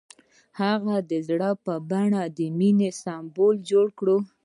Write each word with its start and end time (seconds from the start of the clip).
هغه 0.61 0.95
د 1.09 1.11
زړه 1.27 1.49
په 1.65 1.73
بڼه 1.89 2.21
د 2.37 2.39
مینې 2.57 2.89
سمبول 3.01 3.55
جوړ 3.69 3.87
کړ. 3.99 4.07